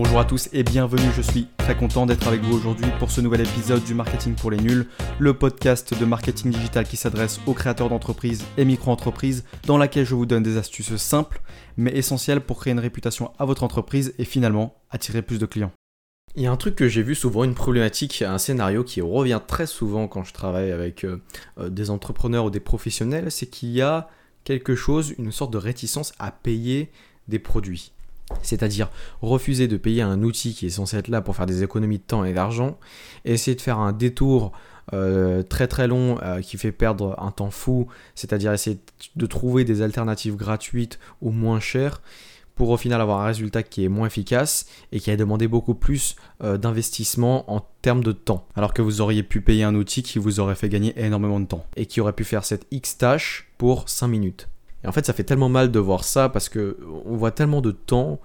Bonjour 0.00 0.20
à 0.20 0.24
tous 0.24 0.48
et 0.52 0.62
bienvenue, 0.62 1.10
je 1.16 1.22
suis 1.22 1.48
très 1.58 1.76
content 1.76 2.06
d'être 2.06 2.28
avec 2.28 2.40
vous 2.42 2.56
aujourd'hui 2.56 2.86
pour 3.00 3.10
ce 3.10 3.20
nouvel 3.20 3.40
épisode 3.40 3.82
du 3.82 3.94
Marketing 3.94 4.36
pour 4.36 4.52
les 4.52 4.56
Nuls, 4.56 4.86
le 5.18 5.34
podcast 5.34 5.92
de 5.92 6.04
marketing 6.04 6.52
digital 6.52 6.86
qui 6.86 6.96
s'adresse 6.96 7.40
aux 7.46 7.52
créateurs 7.52 7.88
d'entreprises 7.88 8.44
et 8.56 8.64
micro-entreprises, 8.64 9.42
dans 9.66 9.76
laquelle 9.76 10.06
je 10.06 10.14
vous 10.14 10.24
donne 10.24 10.44
des 10.44 10.56
astuces 10.56 10.94
simples 10.94 11.40
mais 11.76 11.90
essentielles 11.96 12.40
pour 12.40 12.60
créer 12.60 12.72
une 12.72 12.78
réputation 12.78 13.32
à 13.40 13.44
votre 13.44 13.64
entreprise 13.64 14.14
et 14.18 14.24
finalement 14.24 14.76
attirer 14.92 15.20
plus 15.20 15.40
de 15.40 15.46
clients. 15.46 15.72
Il 16.36 16.44
y 16.44 16.46
a 16.46 16.52
un 16.52 16.56
truc 16.56 16.76
que 16.76 16.86
j'ai 16.86 17.02
vu 17.02 17.16
souvent, 17.16 17.42
une 17.42 17.56
problématique, 17.56 18.22
un 18.22 18.38
scénario 18.38 18.84
qui 18.84 19.00
revient 19.00 19.40
très 19.44 19.66
souvent 19.66 20.06
quand 20.06 20.22
je 20.22 20.32
travaille 20.32 20.70
avec 20.70 21.02
euh, 21.02 21.20
euh, 21.58 21.70
des 21.70 21.90
entrepreneurs 21.90 22.44
ou 22.44 22.50
des 22.50 22.60
professionnels, 22.60 23.32
c'est 23.32 23.46
qu'il 23.46 23.70
y 23.70 23.82
a 23.82 24.08
quelque 24.44 24.76
chose, 24.76 25.16
une 25.18 25.32
sorte 25.32 25.52
de 25.52 25.58
réticence 25.58 26.12
à 26.20 26.30
payer 26.30 26.92
des 27.26 27.40
produits. 27.40 27.90
C'est-à-dire 28.42 28.90
refuser 29.22 29.68
de 29.68 29.76
payer 29.76 30.02
un 30.02 30.22
outil 30.22 30.54
qui 30.54 30.66
est 30.66 30.70
censé 30.70 30.96
être 30.96 31.08
là 31.08 31.20
pour 31.20 31.36
faire 31.36 31.46
des 31.46 31.62
économies 31.62 31.98
de 31.98 32.02
temps 32.02 32.24
et 32.24 32.32
d'argent, 32.32 32.78
essayer 33.24 33.54
de 33.54 33.60
faire 33.60 33.78
un 33.78 33.92
détour 33.92 34.52
euh, 34.94 35.42
très 35.42 35.66
très 35.66 35.86
long 35.86 36.18
euh, 36.22 36.40
qui 36.40 36.56
fait 36.56 36.72
perdre 36.72 37.14
un 37.18 37.30
temps 37.30 37.50
fou, 37.50 37.88
c'est-à-dire 38.14 38.52
essayer 38.52 38.78
de 39.16 39.26
trouver 39.26 39.64
des 39.64 39.82
alternatives 39.82 40.36
gratuites 40.36 40.98
ou 41.20 41.30
moins 41.30 41.60
chères 41.60 42.00
pour 42.58 42.70
au 42.70 42.76
final 42.76 43.00
avoir 43.00 43.20
un 43.20 43.26
résultat 43.26 43.62
qui 43.62 43.84
est 43.84 43.88
moins 43.88 44.08
efficace 44.08 44.66
et 44.90 44.98
qui 44.98 45.12
a 45.12 45.16
demandé 45.16 45.46
beaucoup 45.46 45.74
plus 45.74 46.16
euh, 46.42 46.58
d'investissement 46.58 47.50
en 47.52 47.64
termes 47.82 48.02
de 48.02 48.12
temps. 48.12 48.48
Alors 48.56 48.74
que 48.74 48.82
vous 48.82 49.00
auriez 49.00 49.22
pu 49.22 49.40
payer 49.40 49.62
un 49.62 49.76
outil 49.76 50.02
qui 50.02 50.18
vous 50.18 50.40
aurait 50.40 50.56
fait 50.56 50.68
gagner 50.68 50.92
énormément 51.00 51.38
de 51.38 51.46
temps 51.46 51.64
et 51.76 51.86
qui 51.86 52.00
aurait 52.00 52.14
pu 52.14 52.24
faire 52.24 52.44
cette 52.44 52.66
X 52.72 52.98
tâche 52.98 53.48
pour 53.58 53.88
5 53.88 54.08
minutes. 54.08 54.48
Et 54.84 54.88
en 54.88 54.92
fait, 54.92 55.06
ça 55.06 55.12
fait 55.12 55.24
tellement 55.24 55.48
mal 55.48 55.70
de 55.70 55.78
voir 55.78 56.04
ça 56.04 56.28
parce 56.28 56.48
que 56.48 56.78
on 57.04 57.16
voit 57.16 57.32
tellement 57.32 57.60
de 57.60 57.72
temps 57.72 58.20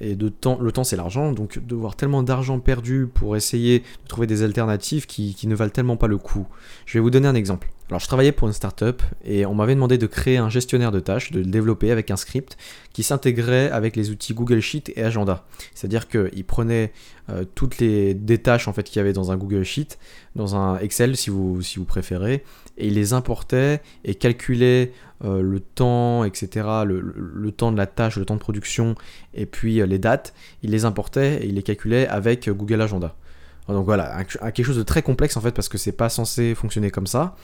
et 0.00 0.14
de 0.14 0.28
temps, 0.28 0.58
le 0.60 0.70
temps 0.70 0.84
c'est 0.84 0.96
l'argent, 0.96 1.32
donc 1.32 1.58
de 1.58 1.74
voir 1.74 1.96
tellement 1.96 2.22
d'argent 2.22 2.60
perdu 2.60 3.08
pour 3.12 3.36
essayer 3.36 3.80
de 3.80 4.08
trouver 4.08 4.26
des 4.26 4.42
alternatives 4.42 5.06
qui, 5.06 5.36
ne 5.44 5.54
valent 5.54 5.70
tellement 5.70 5.96
pas 5.96 6.06
le 6.06 6.18
coup. 6.18 6.46
Je 6.86 6.94
vais 6.94 7.00
vous 7.00 7.10
donner 7.10 7.26
un 7.26 7.34
exemple. 7.34 7.68
Alors 7.88 8.00
je 8.00 8.06
travaillais 8.06 8.32
pour 8.32 8.46
une 8.46 8.54
startup 8.54 9.02
et 9.24 9.46
on 9.46 9.54
m'avait 9.54 9.74
demandé 9.74 9.96
de 9.98 10.06
créer 10.06 10.36
un 10.36 10.50
gestionnaire 10.50 10.92
de 10.92 11.00
tâches, 11.00 11.32
de 11.32 11.38
le 11.40 11.46
développer 11.46 11.90
avec 11.90 12.10
un 12.10 12.16
script 12.16 12.56
qui 12.92 13.02
s'intégrait 13.02 13.70
avec 13.70 13.96
les 13.96 14.10
outils 14.10 14.34
Google 14.34 14.60
Sheet 14.60 14.92
et 14.94 15.02
Agenda. 15.02 15.46
C'est-à-dire 15.74 16.06
qu'il 16.06 16.44
prenait 16.44 16.92
euh, 17.30 17.44
toutes 17.54 17.78
les 17.78 18.38
tâches 18.42 18.68
en 18.68 18.72
fait 18.72 18.84
qu'il 18.84 18.98
y 18.98 19.00
avait 19.00 19.14
dans 19.14 19.32
un 19.32 19.36
Google 19.36 19.64
Sheet, 19.64 19.98
dans 20.36 20.54
un 20.54 20.78
Excel 20.78 21.16
si 21.16 21.30
vous, 21.30 21.62
si 21.62 21.78
vous 21.78 21.86
préférez, 21.86 22.44
et 22.76 22.86
il 22.86 22.94
les 22.94 23.14
importait 23.14 23.80
et 24.04 24.14
calculait 24.14 24.92
euh, 25.24 25.42
le 25.42 25.60
temps, 25.60 26.24
etc., 26.24 26.66
le, 26.84 27.50
temps 27.50 27.72
de 27.72 27.76
la 27.76 27.86
tâche, 27.86 28.16
le 28.16 28.24
temps 28.24 28.34
de 28.34 28.40
production, 28.40 28.94
et 29.34 29.46
puis 29.46 29.80
euh, 29.80 29.86
les 29.86 29.98
dates, 29.98 30.34
il 30.62 30.70
les 30.70 30.84
importait 30.84 31.44
et 31.44 31.46
il 31.46 31.54
les 31.54 31.62
calculait 31.62 32.06
avec 32.08 32.48
Google 32.48 32.82
Agenda. 32.82 33.14
Donc 33.68 33.84
voilà, 33.84 34.24
quelque 34.24 34.62
chose 34.62 34.78
de 34.78 34.82
très 34.82 35.02
complexe 35.02 35.36
en 35.36 35.42
fait 35.42 35.50
parce 35.50 35.68
que 35.68 35.76
c'est 35.76 35.92
pas 35.92 36.08
censé 36.08 36.54
fonctionner 36.54 36.90
comme 36.90 37.06
ça. 37.06 37.36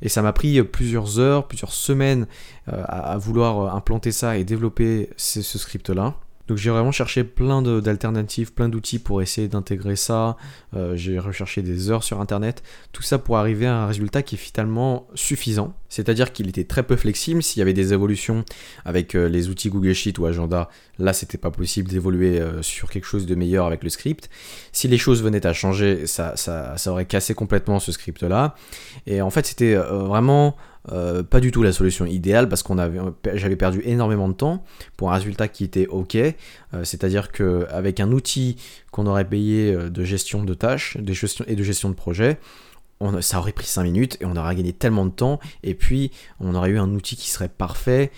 Et 0.00 0.08
ça 0.08 0.22
m'a 0.22 0.32
pris 0.32 0.62
plusieurs 0.62 1.18
heures, 1.18 1.48
plusieurs 1.48 1.72
semaines 1.72 2.28
à, 2.68 3.18
vouloir 3.18 3.74
implanter 3.74 4.12
ça 4.12 4.38
et 4.38 4.44
développer 4.44 5.10
ce 5.16 5.42
script 5.42 5.90
là. 5.90 6.14
Donc 6.52 6.58
j'ai 6.58 6.68
vraiment 6.68 6.92
cherché 6.92 7.24
plein 7.24 7.62
d'alternatives, 7.62 8.52
plein 8.52 8.68
d'outils 8.68 8.98
pour 8.98 9.22
essayer 9.22 9.48
d'intégrer 9.48 9.96
ça. 9.96 10.36
Euh, 10.76 10.96
j'ai 10.96 11.18
recherché 11.18 11.62
des 11.62 11.90
heures 11.90 12.04
sur 12.04 12.20
Internet, 12.20 12.62
tout 12.92 13.00
ça 13.00 13.16
pour 13.16 13.38
arriver 13.38 13.66
à 13.66 13.74
un 13.74 13.86
résultat 13.86 14.22
qui 14.22 14.34
est 14.34 14.38
finalement 14.38 15.06
suffisant. 15.14 15.74
C'est-à-dire 15.88 16.30
qu'il 16.30 16.50
était 16.50 16.64
très 16.64 16.82
peu 16.82 16.96
flexible. 16.96 17.42
S'il 17.42 17.60
y 17.60 17.62
avait 17.62 17.72
des 17.72 17.94
évolutions 17.94 18.44
avec 18.84 19.14
euh, 19.14 19.30
les 19.30 19.48
outils 19.48 19.70
Google 19.70 19.94
Sheet 19.94 20.18
ou 20.18 20.26
Agenda, 20.26 20.68
là 20.98 21.14
c'était 21.14 21.38
pas 21.38 21.50
possible 21.50 21.88
d'évoluer 21.88 22.38
euh, 22.38 22.60
sur 22.60 22.90
quelque 22.90 23.06
chose 23.06 23.24
de 23.24 23.34
meilleur 23.34 23.64
avec 23.64 23.82
le 23.82 23.88
script. 23.88 24.28
Si 24.72 24.88
les 24.88 24.98
choses 24.98 25.22
venaient 25.22 25.46
à 25.46 25.54
changer, 25.54 26.06
ça, 26.06 26.36
ça, 26.36 26.76
ça 26.76 26.92
aurait 26.92 27.06
cassé 27.06 27.32
complètement 27.32 27.78
ce 27.78 27.92
script-là. 27.92 28.56
Et 29.06 29.22
en 29.22 29.30
fait 29.30 29.46
c'était 29.46 29.74
vraiment 29.74 30.54
euh, 30.90 31.22
pas 31.22 31.40
du 31.40 31.52
tout 31.52 31.62
la 31.62 31.72
solution 31.72 32.06
idéale 32.06 32.48
parce 32.48 32.62
qu'on 32.62 32.78
avait, 32.78 32.98
j'avais 33.34 33.56
perdu 33.56 33.82
énormément 33.84 34.28
de 34.28 34.34
temps 34.34 34.64
pour 34.96 35.12
un 35.12 35.14
résultat 35.14 35.48
qui 35.48 35.64
était 35.64 35.86
ok. 35.86 36.16
Euh, 36.16 36.34
c'est-à-dire 36.84 37.30
qu'avec 37.30 38.00
un 38.00 38.10
outil 38.12 38.56
qu'on 38.90 39.06
aurait 39.06 39.28
payé 39.28 39.72
euh, 39.72 39.90
de 39.90 40.04
gestion 40.04 40.42
de 40.44 40.54
tâches 40.54 40.96
de 40.96 41.12
gestion, 41.12 41.44
et 41.46 41.56
de 41.56 41.62
gestion 41.62 41.88
de 41.88 41.94
projet, 41.94 42.38
ça 43.20 43.40
aurait 43.40 43.50
pris 43.52 43.66
5 43.66 43.82
minutes 43.82 44.16
et 44.20 44.26
on 44.26 44.36
aurait 44.36 44.54
gagné 44.54 44.72
tellement 44.72 45.04
de 45.04 45.10
temps. 45.10 45.40
Et 45.64 45.74
puis 45.74 46.12
on 46.38 46.54
aurait 46.54 46.70
eu 46.70 46.78
un 46.78 46.88
outil 46.90 47.16
qui 47.16 47.30
serait 47.30 47.48
parfait, 47.48 48.12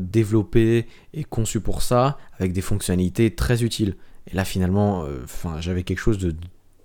développé 0.00 0.88
et 1.12 1.22
conçu 1.22 1.60
pour 1.60 1.82
ça, 1.82 2.18
avec 2.40 2.52
des 2.52 2.60
fonctionnalités 2.60 3.32
très 3.32 3.62
utiles. 3.62 3.94
Et 4.28 4.34
là 4.34 4.44
finalement, 4.44 5.06
j'avais 5.60 5.84
quelque 5.84 6.00
chose 6.00 6.18
de 6.18 6.34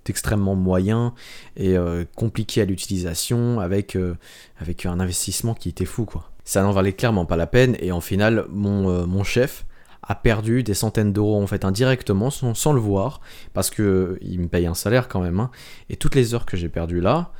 extrêmement 0.08 0.54
moyen 0.54 1.14
et 1.56 1.76
euh, 1.76 2.04
compliqué 2.16 2.62
à 2.62 2.64
l'utilisation 2.64 3.60
avec, 3.60 3.96
euh, 3.96 4.16
avec 4.58 4.86
un 4.86 5.00
investissement 5.00 5.54
qui 5.54 5.68
était 5.68 5.84
fou 5.84 6.04
quoi. 6.04 6.30
Ça 6.44 6.62
n'en 6.62 6.72
valait 6.72 6.92
clairement 6.92 7.26
pas 7.26 7.36
la 7.36 7.46
peine 7.46 7.76
et 7.80 7.92
en 7.92 8.00
final 8.00 8.46
mon, 8.50 8.88
euh, 8.88 9.06
mon 9.06 9.24
chef 9.24 9.66
a 10.02 10.14
perdu 10.14 10.62
des 10.62 10.74
centaines 10.74 11.12
d'euros 11.12 11.40
en 11.40 11.46
fait 11.46 11.64
indirectement 11.64 12.30
sans, 12.30 12.72
le 12.72 12.80
voir 12.80 13.20
parce 13.52 13.70
que 13.70 14.18
il 14.22 14.40
me 14.40 14.48
paye 14.48 14.66
un 14.66 14.74
salaire 14.74 15.08
quand 15.08 15.20
même 15.20 15.38
hein. 15.38 15.50
et 15.90 15.96
toutes 15.96 16.14
les 16.14 16.34
heures 16.34 16.46
que 16.46 16.56
j'ai 16.56 16.68
perdues 16.68 17.00
là 17.00 17.32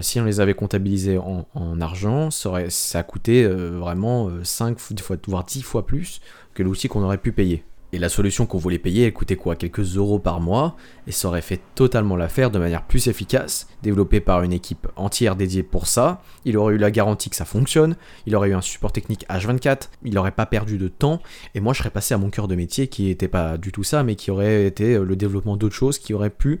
si 0.00 0.20
on 0.20 0.24
les 0.24 0.38
avait 0.38 0.54
comptabilisées 0.54 1.18
en, 1.18 1.44
en 1.54 1.80
argent, 1.80 2.30
ça, 2.30 2.48
aurait, 2.48 2.70
ça 2.70 3.00
a 3.00 3.02
coûté 3.02 3.44
vraiment 3.44 4.30
5 4.44 4.78
fois, 4.78 5.16
voire 5.26 5.42
10 5.42 5.62
fois 5.62 5.86
plus 5.86 6.20
que 6.54 6.62
l'outil 6.62 6.86
qu'on 6.86 7.02
aurait 7.02 7.18
pu 7.18 7.32
payer. 7.32 7.64
Et 7.94 7.98
la 7.98 8.08
solution 8.08 8.46
qu'on 8.46 8.56
voulait 8.56 8.78
payer, 8.78 9.04
elle 9.04 9.12
coûtait 9.12 9.36
quoi? 9.36 9.54
Quelques 9.54 9.96
euros 9.96 10.18
par 10.18 10.40
mois, 10.40 10.76
et 11.06 11.12
ça 11.12 11.28
aurait 11.28 11.42
fait 11.42 11.60
totalement 11.74 12.16
l'affaire 12.16 12.50
de 12.50 12.58
manière 12.58 12.86
plus 12.86 13.06
efficace, 13.06 13.68
développée 13.82 14.20
par 14.20 14.42
une 14.42 14.54
équipe 14.54 14.88
entière 14.96 15.36
dédiée 15.36 15.62
pour 15.62 15.86
ça. 15.86 16.22
Il 16.46 16.56
aurait 16.56 16.74
eu 16.74 16.78
la 16.78 16.90
garantie 16.90 17.28
que 17.28 17.36
ça 17.36 17.44
fonctionne, 17.44 17.96
il 18.26 18.34
aurait 18.34 18.48
eu 18.48 18.54
un 18.54 18.62
support 18.62 18.92
technique 18.92 19.26
H24, 19.28 19.90
il 20.04 20.14
n'aurait 20.14 20.32
pas 20.32 20.46
perdu 20.46 20.78
de 20.78 20.88
temps, 20.88 21.20
et 21.54 21.60
moi 21.60 21.74
je 21.74 21.80
serais 21.80 21.90
passé 21.90 22.14
à 22.14 22.18
mon 22.18 22.30
cœur 22.30 22.48
de 22.48 22.54
métier 22.54 22.88
qui 22.88 23.04
n'était 23.04 23.28
pas 23.28 23.58
du 23.58 23.72
tout 23.72 23.84
ça, 23.84 24.02
mais 24.02 24.16
qui 24.16 24.30
aurait 24.30 24.64
été 24.64 24.98
le 24.98 25.14
développement 25.14 25.58
d'autres 25.58 25.74
choses 25.74 25.98
qui 25.98 26.14
auraient 26.14 26.30
pu 26.30 26.60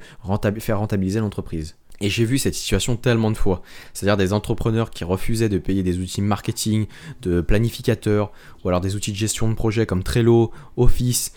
faire 0.58 0.78
rentabiliser 0.78 1.20
l'entreprise. 1.20 1.76
Et 2.02 2.10
j'ai 2.10 2.24
vu 2.24 2.36
cette 2.36 2.54
situation 2.54 2.96
tellement 2.96 3.30
de 3.30 3.36
fois. 3.36 3.62
C'est-à-dire 3.94 4.16
des 4.16 4.32
entrepreneurs 4.32 4.90
qui 4.90 5.04
refusaient 5.04 5.48
de 5.48 5.58
payer 5.58 5.84
des 5.84 5.98
outils 5.98 6.20
marketing, 6.20 6.86
de 7.22 7.40
planificateurs, 7.40 8.32
ou 8.64 8.68
alors 8.68 8.80
des 8.80 8.96
outils 8.96 9.12
de 9.12 9.16
gestion 9.16 9.48
de 9.48 9.54
projet 9.54 9.86
comme 9.86 10.02
Trello, 10.02 10.50
Office, 10.76 11.32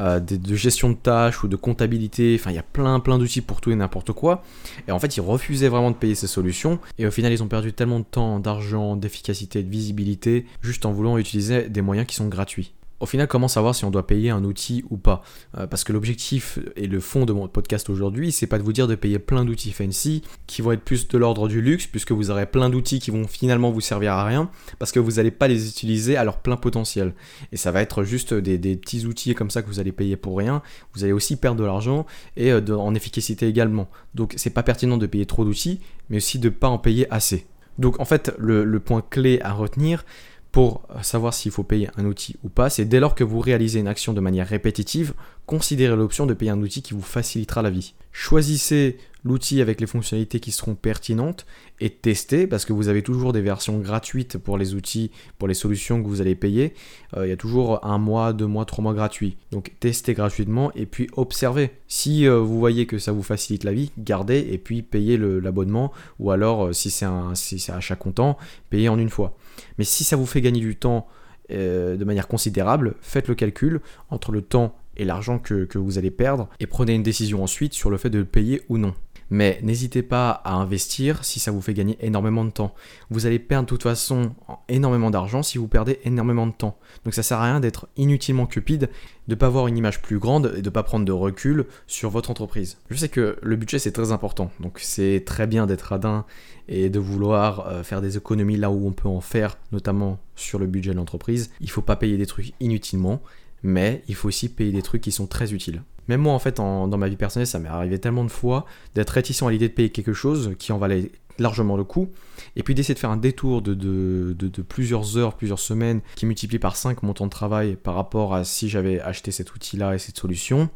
euh, 0.00 0.18
de, 0.18 0.54
gestion 0.56 0.90
de 0.90 0.96
tâches 0.96 1.44
ou 1.44 1.48
de 1.48 1.54
comptabilité. 1.54 2.36
Enfin, 2.38 2.50
il 2.50 2.56
y 2.56 2.58
a 2.58 2.64
plein, 2.64 2.98
plein 2.98 3.16
d'outils 3.16 3.40
pour 3.42 3.60
tout 3.60 3.70
et 3.70 3.76
n'importe 3.76 4.12
quoi. 4.12 4.42
Et 4.88 4.92
en 4.92 4.98
fait, 4.98 5.16
ils 5.16 5.20
refusaient 5.20 5.68
vraiment 5.68 5.92
de 5.92 5.96
payer 5.96 6.16
ces 6.16 6.26
solutions. 6.26 6.80
Et 6.98 7.06
au 7.06 7.12
final, 7.12 7.32
ils 7.32 7.42
ont 7.44 7.48
perdu 7.48 7.72
tellement 7.72 8.00
de 8.00 8.04
temps, 8.04 8.40
d'argent, 8.40 8.96
d'efficacité, 8.96 9.62
de 9.62 9.70
visibilité, 9.70 10.46
juste 10.62 10.84
en 10.84 10.92
voulant 10.92 11.16
utiliser 11.16 11.68
des 11.68 11.80
moyens 11.80 12.08
qui 12.08 12.16
sont 12.16 12.26
gratuits. 12.26 12.74
Au 13.00 13.06
final, 13.06 13.28
comment 13.28 13.46
savoir 13.46 13.76
si 13.76 13.84
on 13.84 13.90
doit 13.90 14.06
payer 14.06 14.30
un 14.30 14.42
outil 14.42 14.84
ou 14.90 14.96
pas? 14.96 15.22
Euh, 15.56 15.68
Parce 15.68 15.84
que 15.84 15.92
l'objectif 15.92 16.58
et 16.74 16.88
le 16.88 16.98
fond 16.98 17.26
de 17.26 17.32
mon 17.32 17.46
podcast 17.46 17.88
aujourd'hui, 17.90 18.32
c'est 18.32 18.48
pas 18.48 18.58
de 18.58 18.64
vous 18.64 18.72
dire 18.72 18.88
de 18.88 18.96
payer 18.96 19.20
plein 19.20 19.44
d'outils 19.44 19.70
fancy 19.70 20.22
qui 20.48 20.62
vont 20.62 20.72
être 20.72 20.82
plus 20.82 21.06
de 21.06 21.16
l'ordre 21.16 21.46
du 21.46 21.60
luxe, 21.60 21.86
puisque 21.86 22.10
vous 22.10 22.30
aurez 22.30 22.46
plein 22.46 22.70
d'outils 22.70 22.98
qui 22.98 23.12
vont 23.12 23.28
finalement 23.28 23.70
vous 23.70 23.80
servir 23.80 24.14
à 24.14 24.24
rien, 24.24 24.50
parce 24.80 24.90
que 24.90 24.98
vous 24.98 25.12
n'allez 25.12 25.30
pas 25.30 25.46
les 25.46 25.68
utiliser 25.68 26.16
à 26.16 26.24
leur 26.24 26.38
plein 26.38 26.56
potentiel. 26.56 27.14
Et 27.52 27.56
ça 27.56 27.70
va 27.70 27.82
être 27.82 28.02
juste 28.02 28.34
des, 28.34 28.58
petits 28.76 29.06
outils 29.06 29.34
comme 29.34 29.50
ça 29.50 29.62
que 29.62 29.68
vous 29.68 29.78
allez 29.78 29.92
payer 29.92 30.16
pour 30.16 30.36
rien. 30.36 30.60
Vous 30.94 31.04
allez 31.04 31.12
aussi 31.12 31.36
perdre 31.36 31.60
de 31.60 31.64
l'argent 31.64 32.04
et 32.36 32.50
euh, 32.50 32.76
en 32.76 32.94
efficacité 32.96 33.46
également. 33.46 33.88
Donc 34.16 34.34
c'est 34.36 34.50
pas 34.50 34.64
pertinent 34.64 34.96
de 34.96 35.06
payer 35.06 35.26
trop 35.26 35.44
d'outils, 35.44 35.80
mais 36.10 36.16
aussi 36.16 36.40
de 36.40 36.48
pas 36.48 36.68
en 36.68 36.78
payer 36.78 37.06
assez. 37.12 37.46
Donc 37.78 38.00
en 38.00 38.04
fait, 38.04 38.34
le 38.38 38.80
point 38.80 39.04
clé 39.08 39.38
à 39.42 39.52
retenir, 39.52 40.04
pour 40.52 40.82
savoir 41.02 41.34
s'il 41.34 41.52
faut 41.52 41.62
payer 41.62 41.90
un 41.96 42.04
outil 42.04 42.36
ou 42.42 42.48
pas, 42.48 42.70
c'est 42.70 42.84
dès 42.84 43.00
lors 43.00 43.14
que 43.14 43.24
vous 43.24 43.40
réalisez 43.40 43.80
une 43.80 43.88
action 43.88 44.12
de 44.12 44.20
manière 44.20 44.48
répétitive, 44.48 45.14
considérez 45.46 45.96
l'option 45.96 46.26
de 46.26 46.34
payer 46.34 46.50
un 46.50 46.62
outil 46.62 46.82
qui 46.82 46.94
vous 46.94 47.02
facilitera 47.02 47.62
la 47.62 47.70
vie. 47.70 47.94
Choisissez 48.12 48.98
l'outil 49.28 49.60
avec 49.60 49.80
les 49.80 49.86
fonctionnalités 49.86 50.40
qui 50.40 50.50
seront 50.50 50.74
pertinentes 50.74 51.46
et 51.80 51.90
testez 51.90 52.46
parce 52.46 52.64
que 52.64 52.72
vous 52.72 52.88
avez 52.88 53.02
toujours 53.02 53.32
des 53.32 53.40
versions 53.40 53.78
gratuites 53.78 54.38
pour 54.38 54.58
les 54.58 54.74
outils, 54.74 55.10
pour 55.38 55.46
les 55.46 55.54
solutions 55.54 56.02
que 56.02 56.08
vous 56.08 56.20
allez 56.20 56.34
payer. 56.34 56.74
Euh, 57.16 57.26
il 57.26 57.30
y 57.30 57.32
a 57.32 57.36
toujours 57.36 57.84
un 57.84 57.98
mois, 57.98 58.32
deux 58.32 58.46
mois, 58.46 58.64
trois 58.64 58.82
mois 58.82 58.94
gratuits. 58.94 59.36
Donc 59.52 59.72
testez 59.80 60.14
gratuitement 60.14 60.72
et 60.74 60.86
puis 60.86 61.08
observez. 61.16 61.70
Si 61.86 62.26
euh, 62.26 62.40
vous 62.40 62.58
voyez 62.58 62.86
que 62.86 62.98
ça 62.98 63.12
vous 63.12 63.22
facilite 63.22 63.64
la 63.64 63.72
vie, 63.72 63.92
gardez 63.98 64.48
et 64.50 64.58
puis 64.58 64.82
payez 64.82 65.16
l'abonnement 65.16 65.92
ou 66.18 66.30
alors 66.30 66.66
euh, 66.66 66.72
si 66.72 66.90
c'est 66.90 67.06
un 67.06 67.34
si 67.34 67.62
achat 67.70 67.96
comptant, 67.96 68.38
payez 68.70 68.88
en 68.88 68.98
une 68.98 69.10
fois. 69.10 69.36
Mais 69.76 69.84
si 69.84 70.04
ça 70.04 70.16
vous 70.16 70.26
fait 70.26 70.40
gagner 70.40 70.60
du 70.60 70.76
temps 70.76 71.06
de 71.50 72.04
manière 72.04 72.28
considérable, 72.28 72.96
faites 73.00 73.26
le 73.26 73.34
calcul 73.34 73.80
entre 74.10 74.32
le 74.32 74.42
temps 74.42 74.76
et 74.98 75.04
l'argent 75.04 75.38
que, 75.38 75.64
que 75.64 75.78
vous 75.78 75.96
allez 75.96 76.10
perdre 76.10 76.48
et 76.60 76.66
prenez 76.66 76.94
une 76.94 77.02
décision 77.02 77.42
ensuite 77.42 77.72
sur 77.72 77.90
le 77.90 77.96
fait 77.96 78.10
de 78.10 78.18
le 78.18 78.24
payer 78.24 78.62
ou 78.68 78.76
non. 78.76 78.94
Mais 79.30 79.58
n'hésitez 79.62 80.02
pas 80.02 80.30
à 80.30 80.54
investir 80.54 81.24
si 81.24 81.38
ça 81.40 81.50
vous 81.50 81.60
fait 81.60 81.74
gagner 81.74 81.98
énormément 82.00 82.44
de 82.44 82.50
temps. 82.50 82.74
Vous 83.10 83.26
allez 83.26 83.38
perdre 83.38 83.66
de 83.66 83.68
toute 83.68 83.82
façon 83.82 84.34
énormément 84.68 85.10
d'argent 85.10 85.42
si 85.42 85.58
vous 85.58 85.68
perdez 85.68 86.00
énormément 86.04 86.46
de 86.46 86.52
temps. 86.52 86.78
Donc 87.04 87.14
ça 87.14 87.22
sert 87.22 87.38
à 87.38 87.44
rien 87.44 87.60
d'être 87.60 87.88
inutilement 87.96 88.46
cupide, 88.46 88.88
de 89.28 89.34
ne 89.34 89.38
pas 89.38 89.46
avoir 89.46 89.66
une 89.66 89.76
image 89.76 90.00
plus 90.00 90.18
grande 90.18 90.54
et 90.56 90.62
de 90.62 90.66
ne 90.66 90.72
pas 90.72 90.82
prendre 90.82 91.04
de 91.04 91.12
recul 91.12 91.66
sur 91.86 92.10
votre 92.10 92.30
entreprise. 92.30 92.78
Je 92.88 92.96
sais 92.96 93.08
que 93.08 93.36
le 93.42 93.56
budget 93.56 93.78
c'est 93.78 93.92
très 93.92 94.12
important, 94.12 94.50
donc 94.60 94.78
c'est 94.80 95.22
très 95.26 95.46
bien 95.46 95.66
d'être 95.66 95.82
radin 95.82 96.24
et 96.68 96.90
de 96.90 96.98
vouloir 96.98 97.66
euh, 97.66 97.82
faire 97.82 98.00
des 98.00 98.16
économies 98.16 98.56
là 98.56 98.70
où 98.70 98.86
on 98.86 98.92
peut 98.92 99.08
en 99.08 99.20
faire, 99.20 99.58
notamment 99.72 100.18
sur 100.36 100.58
le 100.58 100.66
budget 100.66 100.92
de 100.92 100.96
l'entreprise. 100.96 101.50
Il 101.60 101.66
ne 101.66 101.70
faut 101.70 101.82
pas 101.82 101.96
payer 101.96 102.16
des 102.16 102.26
trucs 102.26 102.52
inutilement, 102.60 103.22
mais 103.62 104.02
il 104.08 104.14
faut 104.14 104.28
aussi 104.28 104.48
payer 104.48 104.72
des 104.72 104.82
trucs 104.82 105.02
qui 105.02 105.12
sont 105.12 105.26
très 105.26 105.52
utiles. 105.52 105.82
Même 106.08 106.20
moi, 106.20 106.32
en 106.32 106.38
fait, 106.38 106.56
dans 106.56 106.88
ma 106.96 107.08
vie 107.08 107.16
personnelle, 107.16 107.46
ça 107.46 107.58
m'est 107.58 107.68
arrivé 107.68 107.98
tellement 107.98 108.24
de 108.24 108.30
fois 108.30 108.66
d'être 108.94 109.10
réticent 109.10 109.42
à 109.42 109.50
l'idée 109.50 109.68
de 109.68 109.74
payer 109.74 109.90
quelque 109.90 110.12
chose 110.12 110.54
qui 110.58 110.72
en 110.72 110.78
valait 110.78 111.10
largement 111.38 111.76
le 111.76 111.84
coup, 111.84 112.10
et 112.56 112.62
puis 112.62 112.74
d'essayer 112.74 112.94
de 112.94 112.98
faire 112.98 113.10
un 113.10 113.16
détour 113.16 113.62
de, 113.62 114.62
plusieurs 114.68 115.16
heures, 115.16 115.34
plusieurs 115.34 115.58
semaines, 115.58 116.00
qui 116.16 116.26
multiplie 116.26 116.58
par 116.58 116.76
5 116.76 117.02
mon 117.02 117.14
temps 117.14 117.26
de 117.26 117.30
travail 117.30 117.76
par 117.76 117.94
rapport 117.94 118.34
à 118.34 118.44
si 118.44 118.68
j'avais 118.68 119.00
acheté 119.00 119.30
cet 119.30 119.54
outil-là 119.54 119.94
et 119.94 119.98
cette 119.98 120.18
solution. 120.18 120.68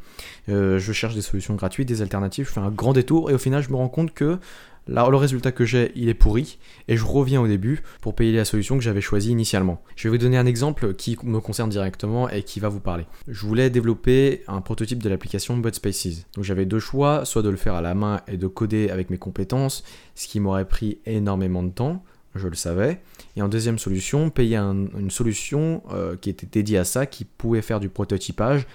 Euh, 0.49 0.79
je 0.79 0.93
cherche 0.93 1.15
des 1.15 1.21
solutions 1.21 1.55
gratuites, 1.55 1.87
des 1.87 2.01
alternatives, 2.01 2.47
je 2.47 2.51
fais 2.51 2.59
un 2.59 2.71
grand 2.71 2.93
détour, 2.93 3.29
et 3.29 3.33
au 3.33 3.37
final, 3.37 3.61
je 3.61 3.69
me 3.69 3.75
rends 3.75 3.89
compte 3.89 4.13
que 4.13 4.39
Là, 4.87 5.07
le 5.09 5.17
résultat 5.17 5.51
que 5.51 5.65
j'ai, 5.65 5.91
il 5.95 6.09
est 6.09 6.13
pourri, 6.13 6.57
et 6.87 6.97
je 6.97 7.05
reviens 7.05 7.41
au 7.41 7.47
début 7.47 7.81
pour 8.01 8.15
payer 8.15 8.35
la 8.35 8.45
solution 8.45 8.77
que 8.77 8.83
j'avais 8.83 9.01
choisie 9.01 9.31
initialement. 9.31 9.81
Je 9.95 10.07
vais 10.07 10.17
vous 10.17 10.21
donner 10.21 10.37
un 10.37 10.45
exemple 10.45 10.93
qui 10.93 11.17
me 11.23 11.39
concerne 11.39 11.69
directement 11.69 12.29
et 12.29 12.43
qui 12.43 12.59
va 12.59 12.69
vous 12.69 12.81
parler. 12.81 13.05
Je 13.27 13.45
voulais 13.45 13.69
développer 13.69 14.43
un 14.47 14.61
prototype 14.61 15.01
de 15.01 15.09
l'application 15.09 15.61
Spaces. 15.71 16.25
Donc 16.35 16.43
j'avais 16.43 16.65
deux 16.65 16.79
choix, 16.79 17.25
soit 17.25 17.41
de 17.41 17.49
le 17.49 17.55
faire 17.55 17.75
à 17.75 17.81
la 17.81 17.95
main 17.95 18.21
et 18.27 18.37
de 18.37 18.47
coder 18.47 18.89
avec 18.89 19.09
mes 19.09 19.17
compétences, 19.17 19.83
ce 20.15 20.27
qui 20.27 20.39
m'aurait 20.39 20.67
pris 20.67 20.99
énormément 21.05 21.63
de 21.63 21.69
temps, 21.69 22.03
je 22.35 22.47
le 22.47 22.55
savais. 22.55 23.01
Et 23.35 23.41
en 23.41 23.47
deuxième 23.47 23.79
solution, 23.79 24.29
payer 24.29 24.57
une 24.57 25.11
solution 25.11 25.83
euh, 25.91 26.15
qui 26.19 26.29
était 26.29 26.47
dédiée 26.51 26.79
à 26.79 26.83
ça, 26.83 27.05
qui 27.05 27.25
pouvait 27.25 27.61
faire 27.61 27.79
du 27.79 27.89
prototypage 27.89 28.67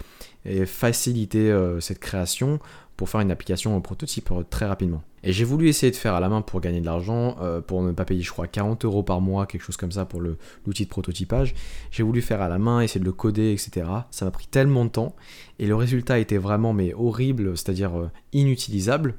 et 0.49 0.67
faciliter 0.67 1.51
euh, 1.51 1.81
cette 1.81 1.99
création 1.99 2.59
pour 2.97 3.09
faire 3.09 3.21
une 3.21 3.31
application 3.31 3.77
en 3.77 3.81
prototype 3.81 4.31
euh, 4.33 4.43
très 4.49 4.67
rapidement. 4.67 5.03
Et 5.23 5.33
j'ai 5.33 5.45
voulu 5.45 5.69
essayer 5.69 5.91
de 5.91 5.97
faire 5.97 6.15
à 6.15 6.21
la 6.21 6.29
main 6.29 6.43
pour 6.43 6.61
gagner 6.61 6.81
de 6.81 6.87
l'argent, 6.87 7.37
euh, 7.41 7.61
pour 7.61 7.83
ne 7.83 7.93
pas 7.93 8.05
payer, 8.05 8.23
je 8.23 8.31
crois, 8.31 8.47
40 8.47 8.85
euros 8.85 9.03
par 9.03 9.21
mois, 9.21 9.47
quelque 9.47 9.63
chose 9.63 9.77
comme 9.77 9.93
ça 9.93 10.05
pour 10.05 10.21
l'outil 10.21 10.85
de 10.85 10.89
prototypage. 10.89 11.55
J'ai 11.91 12.03
voulu 12.03 12.23
faire 12.23 12.41
à 12.41 12.49
la 12.49 12.59
main, 12.59 12.81
essayer 12.81 13.01
de 13.01 13.05
le 13.05 13.13
coder, 13.13 13.53
etc. 13.53 13.87
Ça 14.11 14.25
m'a 14.25 14.31
pris 14.31 14.47
tellement 14.47 14.85
de 14.85 14.91
temps. 14.91 15.15
Et 15.59 15.67
le 15.67 15.75
résultat 15.75 16.19
était 16.19 16.39
vraiment 16.39 16.73
mais 16.73 16.95
horrible, 16.95 17.57
c'est-à-dire 17.57 18.11
inutilisable. 18.33 19.17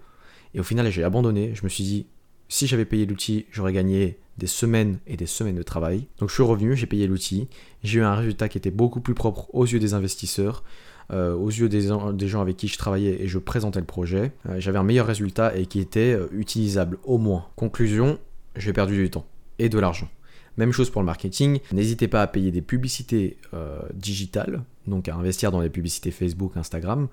Et 0.53 0.59
au 0.59 0.63
final, 0.63 0.89
j'ai 0.89 1.03
abandonné. 1.03 1.51
Je 1.53 1.63
me 1.63 1.69
suis 1.69 1.83
dit, 1.83 2.07
si 2.47 2.65
j'avais 2.65 2.85
payé 2.85 3.05
l'outil, 3.05 3.45
j'aurais 3.51 3.73
gagné 3.73 4.17
des 4.37 4.47
semaines 4.47 4.99
et 5.05 5.17
des 5.17 5.27
semaines 5.27 5.55
de 5.55 5.63
travail. 5.63 6.07
Donc 6.17 6.29
je 6.29 6.33
suis 6.33 6.43
revenu, 6.43 6.75
j'ai 6.75 6.87
payé 6.87 7.05
l'outil. 7.05 7.47
J'ai 7.83 7.99
eu 7.99 8.03
un 8.03 8.15
résultat 8.15 8.49
qui 8.49 8.57
était 8.57 8.71
beaucoup 8.71 9.01
plus 9.01 9.13
propre 9.13 9.53
aux 9.53 9.65
yeux 9.65 9.79
des 9.79 9.93
investisseurs. 9.93 10.63
Euh, 11.11 11.33
aux 11.33 11.49
yeux 11.49 11.69
des, 11.69 11.81
gens 12.27 12.41
avec 12.41 12.57
qui 12.57 12.67
je 12.67 12.77
travaillais 12.77 13.23
et 13.23 13.27
je 13.27 13.39
présentais 13.39 13.79
le 13.79 13.85
projet, 13.85 14.31
euh, 14.47 14.59
j'avais 14.59 14.77
un 14.77 14.83
meilleur 14.83 15.07
résultat 15.07 15.57
et 15.57 15.65
qui 15.65 15.79
était 15.79 16.13
euh, 16.13 16.27
utilisable 16.31 16.99
au 17.03 17.17
moins. 17.17 17.47
Conclusion, 17.55 18.19
j'ai 18.55 18.73
perdu 18.73 18.95
du 18.95 19.09
temps 19.09 19.25
et 19.57 19.69
de 19.69 19.79
l'argent. 19.79 20.07
Même 20.57 20.71
chose 20.71 20.91
pour 20.91 21.01
le 21.01 21.07
marketing, 21.07 21.59
n'hésitez 21.71 22.07
pas 22.07 22.21
à 22.21 22.27
payer 22.27 22.51
des 22.51 22.61
publicités 22.61 23.37
digitales, 23.93 24.61
donc 24.87 25.07
à 25.07 25.15
investir 25.15 25.51
dans 25.51 25.61
les 25.61 25.69
publicités 25.69 26.11
Facebook, 26.11 26.57
Instagram. 26.57 27.07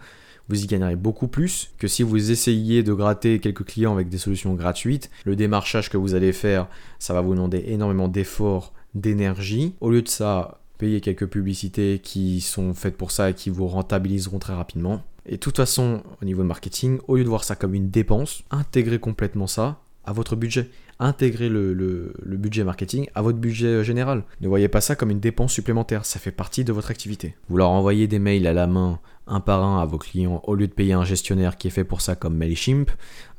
Vous 0.49 0.65
y 0.65 0.67
gagnerez 0.67 0.97
beaucoup 0.97 1.29
plus 1.29 1.71
que 1.79 1.87
si 1.87 2.03
vous 2.03 2.33
essayiez 2.33 2.83
de 2.83 2.93
gratter 2.93 3.39
quelques 3.39 3.65
clients 3.65 3.93
avec 3.93 4.09
des 4.09 4.19
solutions 4.19 4.55
gratuites. 4.55 5.11
Le 5.25 5.37
démarchage 5.37 5.91
que 5.91 5.97
vous 5.97 6.15
allez 6.15 6.33
faire, 6.33 6.67
ça 6.99 7.15
va 7.15 7.21
vous 7.21 7.35
demander 7.35 7.63
énormément 7.69 8.09
d'efforts, 8.09 8.73
d'énergie. 8.97 9.75
Au 9.81 9.93
lieu 9.93 10.03
de 10.03 10.09
ça, 10.09 10.61
payer 10.79 11.01
quelques 11.01 11.27
publicités 11.27 12.01
qui 12.03 12.41
sont 12.41 12.75
faites 12.75 12.97
pour 12.97 13.11
ça 13.11 13.31
et 13.31 13.35
qui 13.35 13.51
vous 13.51 13.67
rentabiliseront 13.67 14.39
très 14.39 14.55
rapidement. 14.55 15.03
Et 15.27 15.33
de 15.33 15.37
toute 15.37 15.57
façon, 15.57 16.03
au 16.23 16.25
niveau 16.25 16.43
de 16.43 16.49
marketing, 16.49 16.99
au 17.09 17.17
lieu 17.17 17.25
de 17.25 17.29
voir 17.29 17.45
ça 17.45 17.57
comme 17.57 17.75
une 17.75 17.91
dépense, 17.91 18.43
intégrez 18.51 18.99
complètement 18.99 19.47
ça 19.47 19.81
à 20.07 20.13
votre 20.13 20.37
budget. 20.37 20.71
Intégrez 20.99 21.49
le, 21.49 22.15
budget 22.25 22.65
marketing 22.65 23.07
à 23.15 23.23
votre 23.23 23.39
budget 23.39 23.85
général. 23.85 24.25
Ne 24.41 24.49
voyez 24.49 24.69
pas 24.69 24.81
ça 24.81 24.97
comme 24.97 25.11
une 25.11 25.21
dépense 25.21 25.53
supplémentaire, 25.53 26.07
ça 26.07 26.19
fait 26.19 26.31
partie 26.31 26.65
de 26.65 26.73
votre 26.73 26.91
activité. 26.91 27.37
Vous 27.49 27.59
leur 27.59 27.71
envoyez 27.71 28.07
des 28.07 28.19
mails 28.19 28.47
à 28.47 28.55
la 28.55 28.67
main, 28.67 28.99
un 29.27 29.41
par 29.41 29.63
un 29.63 29.83
à 29.83 29.85
vos 29.85 29.99
clients, 29.99 30.41
au 30.45 30.55
lieu 30.55 30.69
de 30.69 30.73
payer 30.73 30.95
un 30.95 31.05
gestionnaire 31.05 31.57
qui 31.57 31.69
est 31.69 31.71
fait 31.71 31.85
pour 31.85 32.01
ça 32.01 32.17
comme 32.17 32.37
MailChimp. 32.37 32.91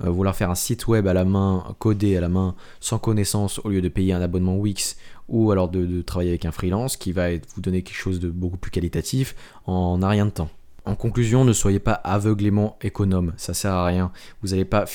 Euh, 0.03 0.09
vous 0.09 0.23
leur 0.23 0.35
faire 0.35 0.51
un 0.51 0.55
site 0.55 0.87
web 0.87 1.07
à 1.07 1.13
la 1.13 1.25
main, 1.25 1.63
codé 1.79 2.15
à 2.17 2.21
la 2.21 2.29
main, 2.29 2.55
sans 2.79 2.99
connaissance, 2.99 3.59
au 3.63 3.69
lieu 3.69 3.81
de 3.81 3.89
payer 3.89 4.13
un 4.13 4.21
abonnement 4.21 4.57
Wix 4.57 4.97
ou 5.27 5.51
alors 5.51 5.69
de, 5.69 6.01
travailler 6.01 6.29
avec 6.29 6.45
un 6.45 6.51
freelance 6.51 6.95
qui 6.95 7.11
va 7.11 7.31
vous 7.31 7.61
donner 7.61 7.81
quelque 7.81 7.97
chose 7.97 8.19
de 8.19 8.29
beaucoup 8.29 8.57
plus 8.57 8.71
qualitatif 8.71 9.35
en 9.65 10.01
un 10.01 10.07
rien 10.07 10.25
de 10.25 10.31
temps. 10.31 10.49
En 10.87 10.95
conclusion, 10.95 11.43
ne 11.43 11.51
soyez 11.51 11.79
pas 11.79 11.91
aveuglément 11.91 12.77
économe, 12.81 13.33
ça 13.35 13.53
sert 13.53 13.73
à 13.73 13.85
rien. 13.85 14.09
Vous 14.41 14.53
allez 14.53 14.63
pas, 14.63 14.85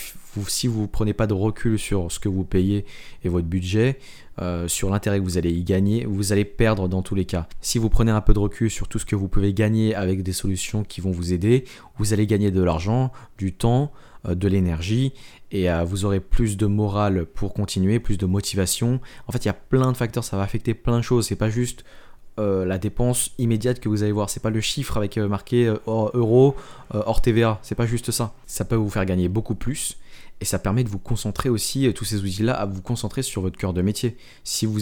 si 0.49 0.67
vous 0.67 0.89
prenez 0.89 1.13
pas 1.13 1.27
de 1.27 1.35
recul 1.35 1.79
sur 1.79 2.11
ce 2.11 2.19
que 2.19 2.31
vous 2.31 2.45
payez 2.45 2.87
et 3.25 3.29
votre 3.29 3.47
budget, 3.47 3.99
euh, 4.41 4.69
sur 4.69 4.89
l'intérêt 4.89 5.19
que 5.19 5.25
vous 5.25 5.37
allez 5.37 5.53
y 5.53 5.65
gagner, 5.65 6.07
vous 6.07 6.33
allez 6.33 6.47
perdre 6.47 6.89
dans 6.89 7.03
tous 7.03 7.15
les 7.15 7.27
cas. 7.27 7.47
Si 7.61 7.77
vous 7.77 7.91
prenez 7.91 8.11
un 8.11 8.23
peu 8.23 8.33
de 8.33 8.39
recul 8.39 8.71
sur 8.71 8.89
tout 8.89 8.99
ce 8.99 9.05
que 9.05 9.15
vous 9.15 9.29
pouvez 9.29 9.53
gagner 9.53 9.95
avec 9.95 10.23
des 10.23 10.33
solutions 10.33 10.83
qui 10.83 11.03
vont 11.03 11.11
vous 11.11 11.35
aider, 11.35 11.65
vous 11.99 12.15
allez 12.15 12.27
gagner 12.27 12.51
de 12.51 12.63
l'argent, 12.63 13.13
du 13.37 13.53
temps, 13.53 13.93
euh, 14.27 14.35
de 14.35 14.49
l'énergie 14.49 15.13
et 15.51 15.71
euh, 15.71 15.85
vous 15.85 16.07
aurez 16.07 16.21
plus 16.21 16.57
de 16.57 16.65
morale 16.65 17.27
pour 17.27 17.53
continuer, 17.53 18.01
plus 18.01 18.17
de 18.17 18.25
motivation. 18.25 18.99
En 19.29 19.33
fait, 19.33 19.45
il 19.45 19.49
y 19.49 19.51
a 19.51 19.53
plein 19.53 19.93
de 19.93 19.97
facteurs, 19.99 20.25
ça 20.25 20.39
va 20.39 20.43
affecter 20.43 20.73
plein 20.73 20.97
de 20.97 21.03
choses. 21.03 21.27
C'est 21.27 21.37
pas 21.37 21.51
juste 21.51 21.85
euh, 22.39 22.65
la 22.65 22.79
dépense 22.79 23.31
immédiate 23.39 23.81
que 23.81 23.89
vous 23.89 24.03
allez 24.03 24.13
voir. 24.13 24.31
C'est 24.31 24.41
pas 24.41 24.51
le 24.51 24.61
chiffre 24.61 24.97
avec 24.97 25.17
marqué 25.19 25.73
euro 25.87 26.57
hors 26.91 27.21
TVA. 27.23 27.59
C'est 27.63 27.75
pas 27.75 27.87
juste 27.87 28.11
ça. 28.11 28.35
Ça 28.47 28.65
peut 28.65 28.77
vous 28.77 28.91
faire 28.91 29.05
gagner 29.05 29.29
beaucoup 29.29 29.55
plus. 29.55 29.99
Et 30.41 30.45
ça 30.45 30.59
permet 30.59 30.83
de 30.83 30.89
vous 30.89 30.99
concentrer 30.99 31.49
aussi, 31.49 31.93
tous 31.95 32.05
ces 32.05 32.21
outils-là, 32.23 32.55
à 32.55 32.67
vous 32.67 32.83
concentrer 32.83 33.23
sur 33.23 33.43
votre 33.43 33.57
cœur 33.57 33.73
de 33.73 33.81
métier. 33.81 34.17
Si 34.43 34.67
vous, 34.67 34.81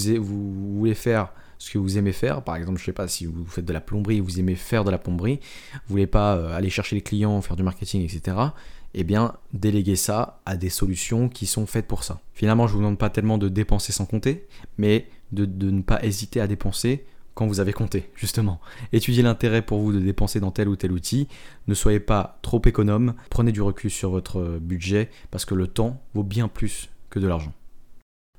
voulez 0.78 0.94
faire 0.94 1.28
ce 1.58 1.70
que 1.70 1.76
vous 1.76 1.98
aimez 1.98 2.12
faire. 2.12 2.42
Par 2.42 2.56
exemple, 2.56 2.78
je 2.78 2.84
sais 2.86 2.92
pas, 2.92 3.08
si 3.08 3.26
vous 3.26 3.44
faites 3.44 3.66
de 3.66 3.72
la 3.72 3.82
plomberie, 3.82 4.20
vous 4.20 4.40
aimez 4.40 4.54
faire 4.54 4.84
de 4.84 4.90
la 4.90 4.96
plomberie, 4.96 5.38
vous 5.72 5.90
voulez 5.90 6.06
pas 6.06 6.54
aller 6.54 6.70
chercher 6.70 6.96
les 6.96 7.02
clients, 7.02 7.42
faire 7.42 7.56
du 7.56 7.62
marketing, 7.62 8.02
etc 8.02 8.36
eh 8.94 9.04
bien, 9.04 9.34
déléguer 9.52 9.96
ça 9.96 10.40
à 10.46 10.56
des 10.56 10.70
solutions 10.70 11.28
qui 11.28 11.46
sont 11.46 11.66
faites 11.66 11.86
pour 11.86 12.02
ça. 12.02 12.20
Finalement, 12.34 12.66
je 12.66 12.72
ne 12.72 12.76
vous 12.76 12.82
demande 12.82 12.98
pas 12.98 13.10
tellement 13.10 13.38
de 13.38 13.48
dépenser 13.48 13.92
sans 13.92 14.06
compter, 14.06 14.46
mais 14.78 15.06
de, 15.32 15.46
ne 15.46 15.82
pas 15.82 16.02
hésiter 16.02 16.40
à 16.40 16.46
dépenser 16.46 17.04
vous 17.46 17.60
avez 17.60 17.72
compté, 17.72 18.10
justement. 18.14 18.60
Étudiez 18.92 19.22
l'intérêt 19.22 19.62
pour 19.62 19.80
vous 19.80 19.92
de 19.92 20.00
dépenser 20.00 20.40
dans 20.40 20.50
tel 20.50 20.68
ou 20.68 20.76
tel 20.76 20.92
outil. 20.92 21.28
Ne 21.66 21.74
soyez 21.74 22.00
pas 22.00 22.38
trop 22.42 22.60
économe. 22.64 23.14
Prenez 23.30 23.52
du 23.52 23.62
recul 23.62 23.90
sur 23.90 24.10
votre 24.10 24.58
budget 24.60 25.10
parce 25.30 25.44
que 25.44 25.54
le 25.54 25.66
temps 25.66 26.00
vaut 26.14 26.22
bien 26.22 26.48
plus 26.48 26.90
que 27.10 27.18
de 27.18 27.28
l'argent. 27.28 27.52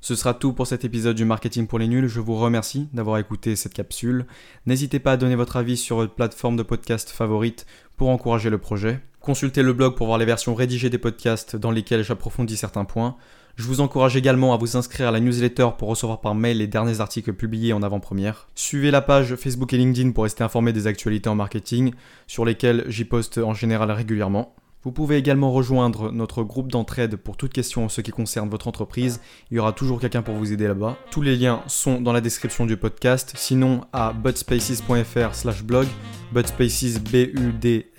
Ce 0.03 0.15
sera 0.15 0.33
tout 0.33 0.51
pour 0.51 0.65
cet 0.65 0.83
épisode 0.83 1.15
du 1.15 1.25
Marketing 1.25 1.67
pour 1.67 1.77
les 1.77 1.87
nuls. 1.87 2.07
Je 2.07 2.19
vous 2.19 2.35
remercie 2.35 2.89
d'avoir 2.91 3.19
écouté 3.19 3.55
cette 3.55 3.73
capsule. 3.73 4.25
N'hésitez 4.65 4.97
pas 4.97 5.11
à 5.11 5.17
donner 5.17 5.35
votre 5.35 5.57
avis 5.57 5.77
sur 5.77 5.97
votre 5.97 6.15
plateforme 6.15 6.57
de 6.57 6.63
podcast 6.63 7.11
favorite 7.11 7.67
pour 7.97 8.09
encourager 8.09 8.49
le 8.49 8.57
projet. 8.57 8.99
Consultez 9.19 9.61
le 9.61 9.73
blog 9.73 9.95
pour 9.95 10.07
voir 10.07 10.17
les 10.17 10.25
versions 10.25 10.55
rédigées 10.55 10.89
des 10.89 10.97
podcasts 10.97 11.55
dans 11.55 11.69
lesquels 11.69 12.03
j'approfondis 12.03 12.57
certains 12.57 12.85
points. 12.85 13.15
Je 13.55 13.63
vous 13.63 13.81
encourage 13.81 14.15
également 14.15 14.53
à 14.53 14.57
vous 14.57 14.77
inscrire 14.77 15.09
à 15.09 15.11
la 15.11 15.19
newsletter 15.19 15.69
pour 15.77 15.89
recevoir 15.89 16.21
par 16.21 16.35
mail 16.35 16.57
les 16.57 16.67
derniers 16.67 17.01
articles 17.01 17.33
publiés 17.33 17.73
en 17.73 17.83
avant-première. 17.83 18.47
Suivez 18.55 18.91
la 18.91 19.01
page 19.01 19.35
Facebook 19.35 19.73
et 19.73 19.77
LinkedIn 19.77 20.11
pour 20.11 20.23
rester 20.23 20.43
informé 20.43 20.73
des 20.73 20.87
actualités 20.87 21.29
en 21.29 21.35
marketing, 21.35 21.93
sur 22.27 22.45
lesquelles 22.45 22.85
j'y 22.87 23.05
poste 23.05 23.37
en 23.37 23.53
général 23.53 23.91
régulièrement. 23.91 24.55
Vous 24.83 24.91
pouvez 24.91 25.17
également 25.17 25.51
rejoindre 25.51 26.11
notre 26.11 26.41
groupe 26.41 26.71
d'entraide 26.71 27.15
pour 27.15 27.37
toutes 27.37 27.53
questions 27.53 27.85
en 27.85 27.89
ce 27.89 28.01
qui 28.01 28.09
concerne 28.09 28.49
votre 28.49 28.67
entreprise. 28.67 29.21
Il 29.51 29.57
y 29.57 29.59
aura 29.59 29.73
toujours 29.73 29.99
quelqu'un 29.99 30.23
pour 30.23 30.33
vous 30.33 30.53
aider 30.53 30.67
là-bas. 30.67 30.97
Tous 31.11 31.21
les 31.21 31.37
liens 31.37 31.61
sont 31.67 32.01
dans 32.01 32.13
la 32.13 32.21
description 32.21 32.65
du 32.65 32.77
podcast. 32.77 33.33
Sinon, 33.35 33.81
à 33.93 34.11
budspaces.fr 34.11 35.35
slash 35.35 35.61
blog, 35.63 35.85
budspaces 36.33 36.99
B-U-D-S-P-A-C-E-S, 36.99 37.91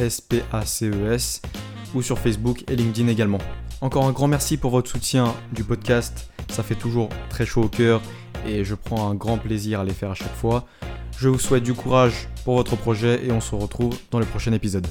ou 1.95 2.03
sur 2.03 2.19
Facebook 2.19 2.65
et 2.69 2.75
LinkedIn 2.75 3.07
également. 3.07 3.39
Encore 3.83 4.05
un 4.05 4.12
grand 4.12 4.29
merci 4.29 4.59
pour 4.59 4.71
votre 4.71 4.89
soutien 4.89 5.35
du 5.51 5.65
podcast. 5.65 6.31
Ça 6.51 6.62
fait 6.62 6.77
toujours 6.77 7.09
très 7.29 7.45
chaud 7.45 7.62
au 7.62 7.69
cœur 7.69 8.01
et 8.47 8.62
je 8.65 8.77
prends 8.77 9.11
un 9.11 9.17
grand 9.17 9.39
plaisir 9.39 9.81
à 9.81 9.85
les 9.85 9.93
faire 9.93 10.12
à 10.12 10.15
chaque 10.15 10.37
fois. 10.37 10.67
Je 11.19 11.29
vous 11.29 11.41
souhaite 11.41 11.65
du 11.65 11.75
courage 11.75 12.29
pour 12.45 12.55
votre 12.55 12.77
projet 12.77 13.27
et 13.27 13.33
on 13.33 13.41
se 13.41 13.57
retrouve 13.57 13.99
dans 14.12 14.21
le 14.21 14.25
prochain 14.25 14.53
épisode. 14.53 14.87